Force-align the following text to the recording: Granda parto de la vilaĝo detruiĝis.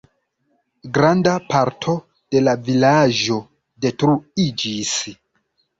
Granda 0.97 1.33
parto 1.51 1.95
de 2.35 2.43
la 2.49 2.57
vilaĝo 2.71 3.39
detruiĝis. 3.87 5.01